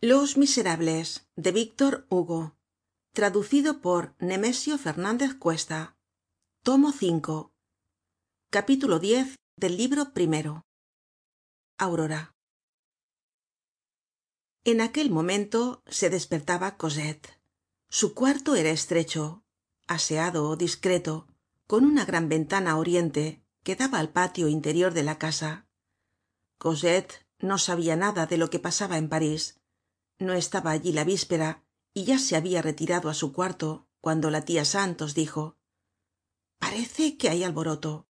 [0.00, 2.56] los miserables de víctor hugo.
[3.12, 5.98] Traducido por nemesio fernández cuesta.
[6.62, 7.50] Tomo v
[8.48, 10.68] capítulo x del libro primero.
[11.78, 12.36] Aurora.
[14.62, 17.42] En aquel momento se despertaba cosette.
[17.90, 19.42] Su cuarto era estrecho
[19.88, 21.26] aseado discreto
[21.66, 25.66] con una gran ventana á oriente que daba al patio interior de la casa.
[26.56, 29.57] Cosette no sabia nada de lo que pasaba en parís
[30.18, 31.64] no estaba allí la víspera
[31.94, 35.56] y ya se habia retirado á su cuarto cuando la tia santos dijo
[36.58, 38.08] parece que hay alboroto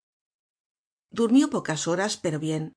[1.10, 2.74] durmió pocas horas pero bien.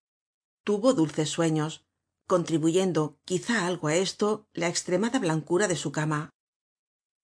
[0.64, 1.86] Tuvo dulces sueños
[2.28, 6.30] contribuyendo quizá algo á esto la extremada blancura de su cama.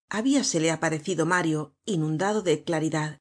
[0.09, 3.19] Habíasele aparecido mario inundado de claridad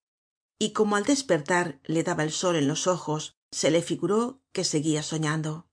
[0.59, 4.65] y como al despertar le daba el sol en los ojos se le figuró que
[4.65, 5.69] seguia soñando.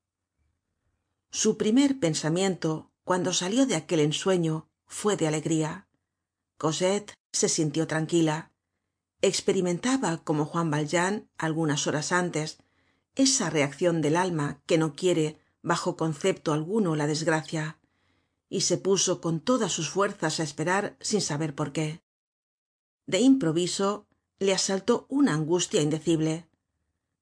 [1.32, 5.88] Su primer pensamiento cuando salió de aquel ensueño fue de alegría.
[6.57, 8.51] Cosette se sintió tranquila.
[9.21, 12.60] Experimentaba como juan valjean algunas horas antes
[13.15, 17.79] esa reaccion del alma que no quiere bajo concepto alguno la desgracia
[18.49, 22.04] y se puso con todas sus fuerzas á esperar sin saber por qué.
[23.07, 24.07] De improviso
[24.40, 26.48] le asaltó una angustia indecible.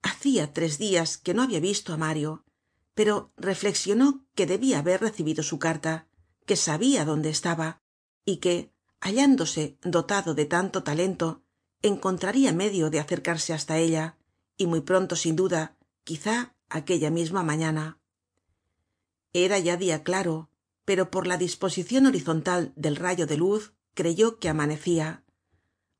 [0.01, 2.43] Hacia tres dias que no habia visto á mario
[2.93, 6.07] pero reflexionó que debia haber recibido su carta
[6.45, 7.81] que sabia dónde estaba
[8.25, 11.43] y que hallándose dotado de tanto talento
[11.81, 14.17] encontraria medio de acercarse hasta ella
[14.57, 17.99] y muy pronto sin duda quizá aquella misma mañana.
[19.33, 20.51] Era ya dia claro
[20.85, 25.23] pero por la disposicion horizontal del rayo de luz creyó que amanecia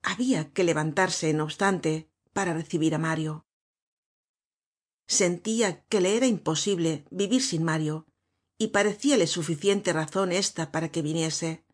[0.02, 3.46] habia que levantarse no obstante para recibir á mario
[5.12, 8.08] sentia que le era imposible vivir sin mario
[8.58, 11.66] y parecíale suficiente razon esta para que viniese.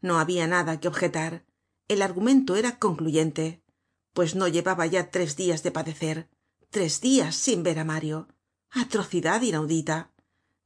[0.00, 1.44] No habia nada que objetar.
[1.88, 3.62] El argumento era concluyente
[4.12, 6.28] pues no llevaba ya tres dias de padecer
[6.70, 8.28] tres dias sin ver á mario.
[8.70, 10.12] Atrocidad inaudita.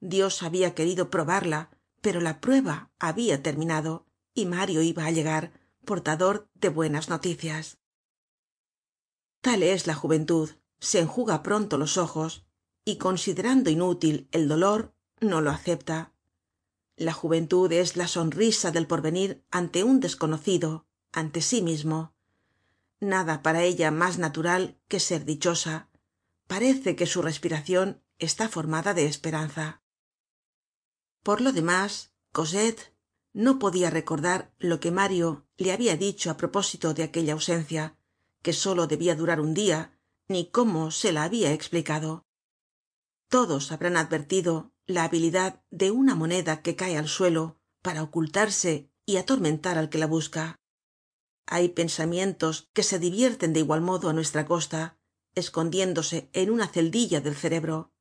[0.00, 1.70] Dios habia querido probarla
[2.00, 5.52] pero la prueba habia terminado y mario iba á llegar
[5.84, 7.78] portador de buenas noticias.
[9.40, 10.50] Tal es la juventud
[10.84, 12.44] se enjuga pronto los ojos
[12.84, 16.12] y considerando inútil el dolor no lo acepta.
[16.96, 22.14] La juventud es la sonrisa del porvenir ante un desconocido ante sí mismo.
[23.00, 25.88] Nada para ella mas natural que ser dichosa.
[26.46, 29.82] Parece que su respiracion está formada de esperanza.
[31.22, 32.94] Por lo demás cosette
[33.32, 37.96] no podia recordar lo que mario le habia dicho á propósito de aquella ausencia
[38.42, 39.93] que solo debia durar un dia
[40.28, 42.24] ni cómo se la habia explicado.
[43.28, 49.16] Todos habrán advertido la habilidad de una moneda que cae al suelo para ocultarse y
[49.16, 50.60] atormentar al que la busca.
[51.46, 54.98] Hay pensamientos que se divierten de igual modo á nuestra costa
[55.34, 57.92] escondiéndose en una celdilla del cerebro.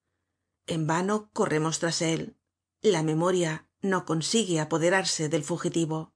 [0.67, 2.37] En vano corremos tras él.
[2.81, 6.13] La memoria no consigue apoderarse del fugitivo.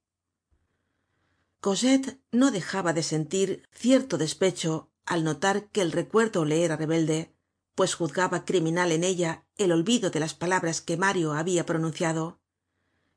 [1.60, 7.34] Cosette no dejaba de sentir cierto despecho al notar que el recuerdo le era rebelde
[7.78, 12.40] pues juzgaba criminal en ella el olvido de las palabras que mario habia pronunciado.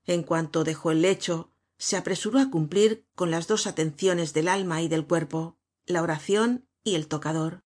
[0.04, 4.82] En cuanto dejó el lecho se apresuró á cumplir con las dos atenciones del alma
[4.82, 7.64] y del cuerpo la oracion y el tocador.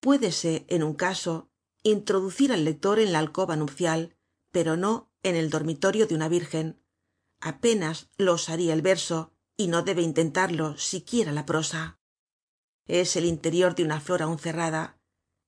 [0.00, 1.50] Puédese en un caso
[1.82, 4.16] introducir al lector en la alcoba nupcial
[4.50, 6.82] pero no en el dormitorio de una virgen.
[7.40, 11.98] Apenas lo osaria el verso y no debe intentarlo siquiera la prosa
[12.86, 14.98] es el interior de una flor aun cerrada.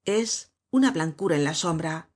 [0.04, 2.10] Es una blancura en la sombra.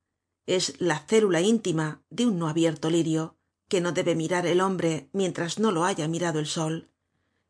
[0.46, 3.36] Es la célula íntima de un no abierto lirio
[3.68, 6.90] que no debe mirar el hombre mientras no lo haya mirado el sol.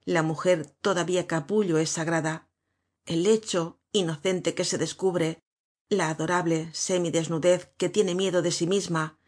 [0.05, 2.49] La mujer todavía capullo es sagrada.
[3.07, 5.43] El lecho inocente que se descubre
[5.89, 9.19] la adorable semi desnudez que tiene miedo de sí misma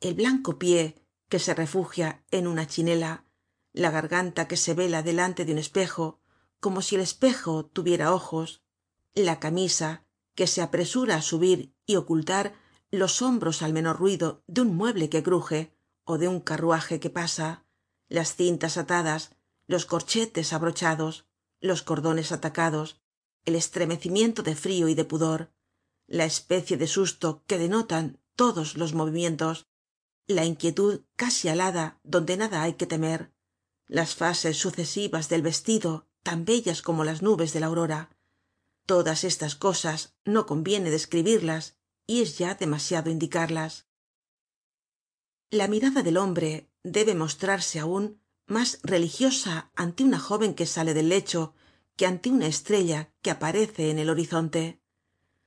[0.00, 0.96] el blanco pie
[1.28, 3.24] que se refugia en una chinela
[3.72, 6.20] la garganta que se vela delante de un espejo
[6.60, 8.62] como si el espejo tuviera ojos
[9.14, 12.54] la camisa que se apresura á subir y ocultar
[12.90, 15.74] los hombros al menor ruido de un mueble que cruje
[16.04, 17.64] ó de un carruaje que pasa
[18.08, 19.34] las cintas atadas
[19.66, 21.26] los corchetes abrochados
[21.60, 23.00] los cordones atacados
[23.44, 25.52] el estremecimiento de frio y de pudor
[26.06, 29.68] la especie de susto que denotan todos los movimientos
[30.26, 33.32] la inquietud casi alada donde nada hay que temer
[33.86, 38.10] las fases sucesivas del vestido tan bellas como las nubes de la aurora.
[38.84, 43.86] Todas estas cosas no conviene describirlas y es ya demasiado indicarlas.
[45.50, 51.08] La mirada del hombre debe mostrarse aun mas religiosa ante una jóven que sale del
[51.08, 51.54] lecho
[51.96, 54.82] que ante una estrella que aparece en el horizonte.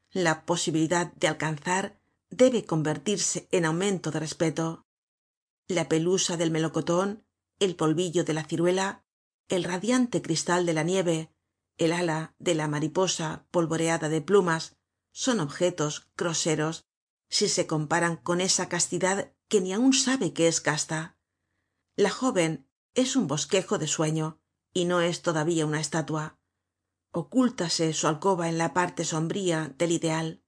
[0.10, 2.02] La posibilidad de alcanzar
[2.32, 4.88] debe convertirse en aumento de respeto.
[5.68, 7.24] La pelusa del melocoton
[7.60, 9.01] el polvillo de la ciruela
[9.52, 11.30] el radiante cristal de la nieve
[11.78, 14.78] el ala de la mariposa polvoreada de plumas
[15.12, 16.86] son objetos groseros
[17.28, 21.18] si se comparan con esa castidad que ni aun sabe que es casta.
[21.98, 24.40] La jóven es un bosquejo de sueño
[24.74, 26.40] y no es todavía una estatua.
[27.12, 30.44] Ocúltase su alcoba en la parte sombría del ideal.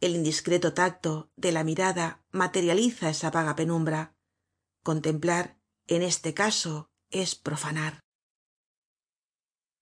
[0.00, 4.14] El indiscreto tacto de la mirada materializa esa vaga penumbra.
[4.84, 5.58] Contemplar
[5.88, 8.06] en este caso es profanar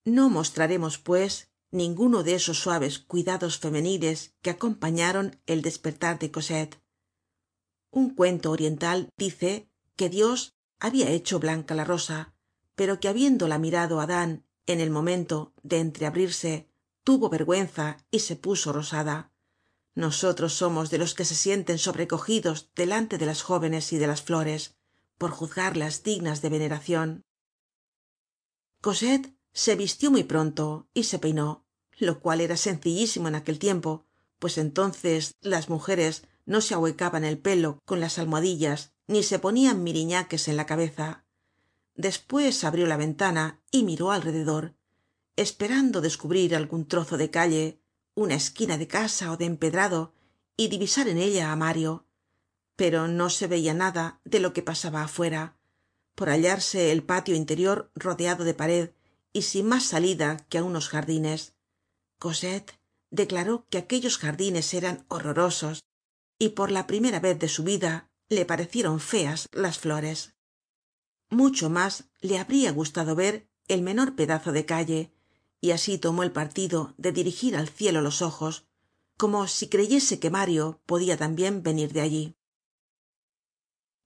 [0.07, 6.81] no mostraremos pues ninguno de esos suaves cuidados femeniles que acompañaron el despertar de cosette.
[7.91, 12.33] Un cuento oriental dice que dios habia hecho blanca la rosa
[12.75, 16.69] pero que habiéndola mirado adán en el momento de entreabrirse
[17.03, 19.31] tuvo vergüenza y se puso rosada.
[19.95, 24.21] Nosotros somos de los que se sienten sobrecogidos delante de las jóvenes y de las
[24.21, 24.77] flores
[25.17, 27.25] por juzgarlas dignas de veneracion
[28.79, 31.65] cosette se vistió muy pronto y se peinó
[31.97, 34.05] lo cual era sencillísimo en aquel tiempo
[34.37, 39.81] pues entonces las mujeres no se ahuecaban el pelo con las almohadillas ni se ponian
[39.81, 41.25] miriñaques en la cabeza.
[41.95, 44.75] Despues abrió la ventana y miró alrededor
[45.35, 47.81] esperando descubrir algun trozo de calle
[48.13, 50.13] una esquina de casa ó de empedrado
[50.55, 52.05] y divisar en ella á mario.
[52.75, 55.57] Pero no se veia nada de lo que pasaba afuera.
[56.13, 58.91] Por hallarse el patio interior rodeado de pared
[59.33, 61.55] y sin mas salida que á unos jardines.
[62.19, 62.73] Cosette
[63.09, 65.83] declaró que aquellos jardines eran horrorosos
[66.39, 70.35] y por la primera vez de su vida le parecieron feas las flores.
[71.29, 75.13] Mucho mas le habria gustado ver el menor pedazo de calle
[75.59, 78.65] y así tomó el partido de dirigir al cielo los ojos
[79.17, 82.35] como si creyese que mario podia tambien venir de allí.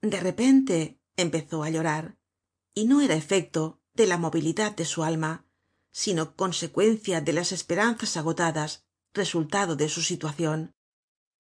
[0.02, 2.18] De repente empezó á llorar
[2.74, 5.46] y no era efecto de la movilidad de su alma
[5.92, 10.74] sino consecuencia de las esperanzas agotadas resultado de su situacion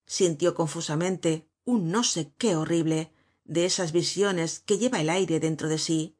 [0.06, 3.14] sintió confusamente un no sé qué horrible
[3.46, 6.18] de esas visiones que lleva el aire dentro de sí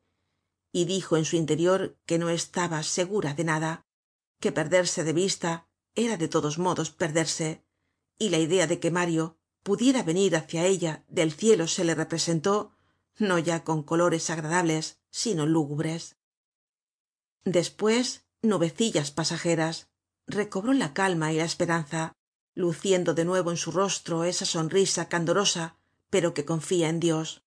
[0.72, 3.86] y dijo en su interior que no estaba segura de nada
[4.40, 7.66] que perderse de vista era de todos modos perderse
[8.18, 12.72] y la idea de que mario pudiera venir hacia ella del cielo se le representó
[13.18, 16.16] no ya con colores agradables sino lúgubres
[17.46, 19.90] despues nubecillas pasajeras.
[20.28, 22.14] Recobró la calma y la esperanza
[22.54, 25.78] luciendo de nuevo en su rostro esa sonrisa candorosa
[26.10, 27.44] pero que confia en dios.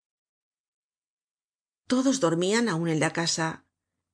[1.87, 3.67] Todos dormian aun en la casa.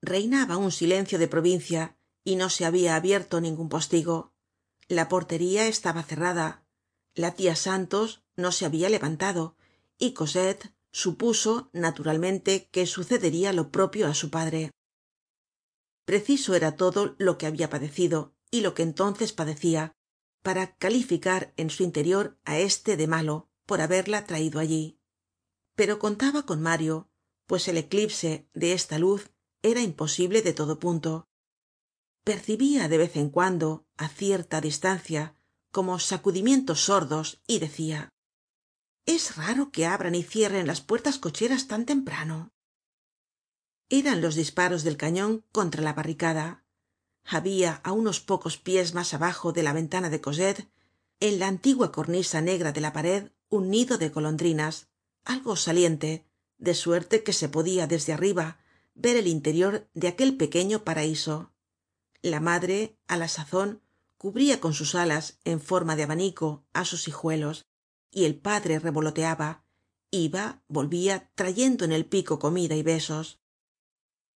[0.03, 4.33] Reinaba un silencio de provincia y no se habia abierto ningun postigo.
[4.89, 6.65] La portería estaba cerrada.
[7.15, 9.57] La tia santos no se habia levantado
[9.99, 14.73] y cosette supuso naturalmente que sucederia lo propio á su padre
[16.11, 19.95] preciso era todo lo que habia padecido y lo que entonces padecia
[20.43, 24.99] para calificar en su interior á éste de malo por haberla traido allí.
[25.77, 27.09] Pero contaba con mario
[27.47, 29.31] pues el eclipse de esta luz
[29.63, 31.29] era imposible de todo punto.
[32.25, 35.37] Percibia de vez en cuando á cierta distancia
[35.71, 38.09] como sacudimientos sordos y decia
[39.07, 42.53] es raro que abran y cierren las puertas cocheras tan temprano
[43.91, 46.65] eran los disparos del cañon contra la barricada.
[47.25, 50.71] Habia á unos pocos pies mas abajo de la ventana de cosette
[51.19, 54.89] en la antigua cornisa negra de la pared un nido de golondrinas
[55.25, 56.25] algo saliente
[56.57, 58.59] de suerte que se podia desde arriba
[58.95, 61.53] ver el interior de aquel pequeño paraiso
[62.23, 63.83] la madre á la sazon
[64.17, 67.67] cubria con sus alas en forma de abanico á sus hijuelos
[68.11, 69.65] y el padre revoloteaba
[70.11, 73.40] iba volvia trayendo en el pico comida y besos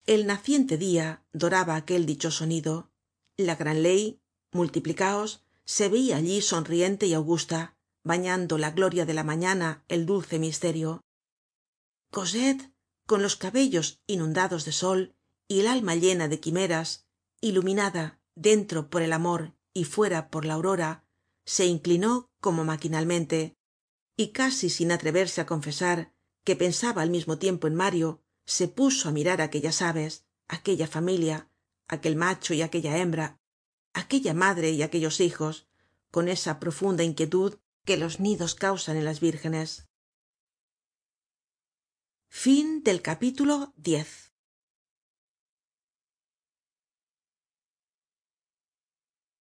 [0.05, 2.91] el naciente dia doraba aquel dichoso nido.
[3.37, 4.19] La gran ley
[4.51, 10.37] multiplicaos se veia allí sonriente y augusta bañando la gloria de la mañana el dulce
[10.37, 11.01] misterio.
[12.11, 12.71] Cosette
[13.07, 15.15] con los cabellos inundados de sol
[15.47, 17.07] y el alma llena de quimeras
[17.41, 21.03] iluminada dentro por el amor y fuera por la aurora
[21.45, 23.55] se inclinó como maquinalmente
[24.17, 29.09] y casi sin atreverse á confesar que pensaba al mismo tiempo en mario se puso
[29.09, 31.49] á mirar aquellas aves aquella familia
[31.87, 33.39] aquel macho y aquella hembra
[33.93, 35.67] aquella madre y aquellos hijos
[36.11, 39.87] con esa profunda inquietud que los nidos causan en las vírgenes